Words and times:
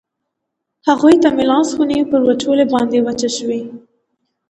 هغوی 0.87 1.15
ته 1.23 1.29
مې 1.35 1.43
لاس 1.51 1.69
ونیو، 1.75 2.09
پر 2.11 2.19
وچولې 2.27 2.65
باندې 2.73 2.97
وچه 3.05 3.29
شوې. 3.37 3.61